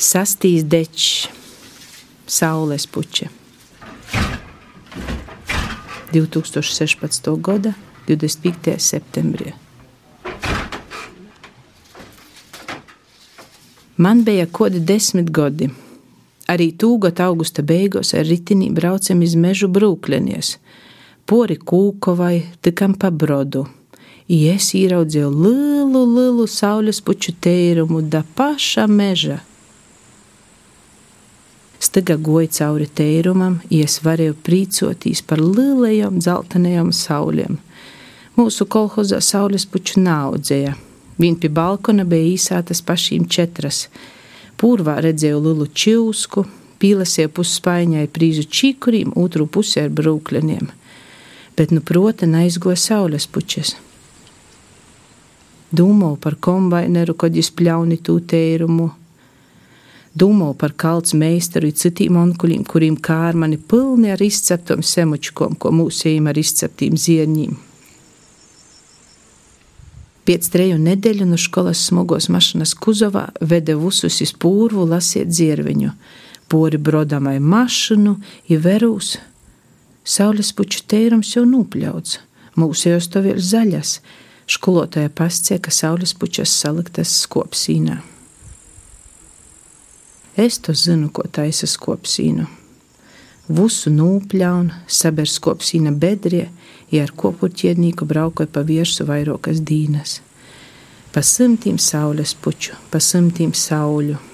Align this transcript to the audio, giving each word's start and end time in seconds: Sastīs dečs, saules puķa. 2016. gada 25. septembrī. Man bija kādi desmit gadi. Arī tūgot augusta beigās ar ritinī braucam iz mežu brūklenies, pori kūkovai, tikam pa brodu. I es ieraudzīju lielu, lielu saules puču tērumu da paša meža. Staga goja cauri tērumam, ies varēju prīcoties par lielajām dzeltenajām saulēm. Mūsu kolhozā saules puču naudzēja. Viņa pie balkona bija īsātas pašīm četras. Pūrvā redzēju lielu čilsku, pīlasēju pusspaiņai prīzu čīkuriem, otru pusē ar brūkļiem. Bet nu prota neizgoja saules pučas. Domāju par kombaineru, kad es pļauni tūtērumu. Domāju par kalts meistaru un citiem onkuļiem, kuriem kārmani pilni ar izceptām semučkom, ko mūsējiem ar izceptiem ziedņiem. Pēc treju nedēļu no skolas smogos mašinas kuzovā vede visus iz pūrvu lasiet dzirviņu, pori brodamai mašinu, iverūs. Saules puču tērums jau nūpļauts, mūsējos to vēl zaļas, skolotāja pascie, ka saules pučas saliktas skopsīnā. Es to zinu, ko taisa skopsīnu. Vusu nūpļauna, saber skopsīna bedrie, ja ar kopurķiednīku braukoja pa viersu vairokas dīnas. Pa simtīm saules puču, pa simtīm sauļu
Sastīs 0.00 0.62
dečs, 0.64 1.26
saules 2.24 2.86
puķa. 2.88 3.26
2016. 6.14 7.28
gada 7.36 7.74
25. 8.08 8.78
septembrī. 8.80 9.52
Man 14.00 14.24
bija 14.24 14.46
kādi 14.48 14.80
desmit 14.80 15.28
gadi. 15.28 15.68
Arī 16.48 16.70
tūgot 16.80 17.20
augusta 17.20 17.60
beigās 17.60 18.14
ar 18.16 18.24
ritinī 18.24 18.70
braucam 18.72 19.20
iz 19.20 19.36
mežu 19.36 19.68
brūklenies, 19.68 20.54
pori 21.28 21.58
kūkovai, 21.60 22.38
tikam 22.64 22.96
pa 22.96 23.12
brodu. 23.12 23.66
I 24.32 24.46
es 24.56 24.72
ieraudzīju 24.72 25.28
lielu, 25.28 26.06
lielu 26.16 26.48
saules 26.48 27.04
puču 27.04 27.36
tērumu 27.36 28.00
da 28.08 28.24
paša 28.24 28.88
meža. 28.88 29.42
Staga 31.80 32.16
goja 32.20 32.50
cauri 32.52 32.84
tērumam, 32.86 33.56
ies 33.72 34.02
varēju 34.04 34.36
prīcoties 34.44 35.22
par 35.24 35.40
lielajām 35.40 36.18
dzeltenajām 36.20 36.92
saulēm. 36.92 37.56
Mūsu 38.36 38.66
kolhozā 38.68 39.22
saules 39.24 39.64
puču 39.64 40.02
naudzēja. 40.04 40.74
Viņa 41.20 41.40
pie 41.40 41.48
balkona 41.52 42.04
bija 42.08 42.34
īsātas 42.34 42.84
pašīm 42.84 43.26
četras. 43.32 43.86
Pūrvā 44.60 44.98
redzēju 45.04 45.40
lielu 45.40 45.66
čilsku, 45.72 46.44
pīlasēju 46.80 47.32
pusspaiņai 47.36 48.06
prīzu 48.12 48.44
čīkuriem, 48.44 49.16
otru 49.16 49.48
pusē 49.48 49.88
ar 49.88 49.92
brūkļiem. 49.96 50.68
Bet 51.56 51.72
nu 51.72 51.80
prota 51.80 52.28
neizgoja 52.28 52.76
saules 52.76 53.26
pučas. 53.26 53.74
Domāju 55.72 56.16
par 56.20 56.36
kombaineru, 56.36 57.14
kad 57.14 57.36
es 57.36 57.48
pļauni 57.54 58.00
tūtērumu. 58.04 58.90
Domāju 60.10 60.56
par 60.58 60.72
kalts 60.74 61.14
meistaru 61.14 61.68
un 61.70 61.76
citiem 61.78 62.16
onkuļiem, 62.18 62.64
kuriem 62.66 62.96
kārmani 62.98 63.60
pilni 63.70 64.10
ar 64.10 64.22
izceptām 64.22 64.82
semučkom, 64.82 65.54
ko 65.54 65.70
mūsējiem 65.70 66.26
ar 66.26 66.40
izceptiem 66.40 66.98
ziedņiem. 66.98 67.54
Pēc 70.26 70.50
treju 70.50 70.80
nedēļu 70.82 71.28
no 71.30 71.38
skolas 71.40 71.80
smogos 71.86 72.28
mašinas 72.30 72.74
kuzovā 72.74 73.28
vede 73.40 73.74
visus 73.78 74.20
iz 74.22 74.34
pūrvu 74.34 74.84
lasiet 74.90 75.30
dzirviņu, 75.30 75.94
pori 76.50 76.78
brodamai 76.78 77.38
mašinu, 77.38 78.18
iverūs. 78.50 79.16
Saules 80.04 80.52
puču 80.58 80.82
tērums 80.90 81.36
jau 81.36 81.46
nūpļauts, 81.46 82.18
mūsējos 82.58 83.10
to 83.14 83.22
vēl 83.26 83.38
zaļas, 83.38 84.00
skolotāja 84.50 85.10
pascie, 85.14 85.58
ka 85.62 85.70
saules 85.70 86.18
pučas 86.18 86.50
saliktas 86.50 87.14
skopsīnā. 87.24 88.00
Es 90.40 90.56
to 90.64 90.72
zinu, 90.72 91.10
ko 91.12 91.26
taisa 91.28 91.68
skopsīnu. 91.68 92.46
Vusu 93.50 93.90
nūpļauna, 93.92 94.84
saber 94.86 95.28
skopsīna 95.28 95.92
bedrie, 95.92 96.46
ja 96.94 97.04
ar 97.04 97.12
kopurķiednīku 97.22 98.08
braukoja 98.08 98.48
pa 98.54 98.62
viersu 98.64 99.04
vairokas 99.10 99.60
dīnas. 99.66 100.20
Pa 101.12 101.20
simtīm 101.26 101.76
saules 101.82 102.32
puču, 102.38 102.78
pa 102.90 103.02
simtīm 103.02 103.52
sauļu 103.52 104.29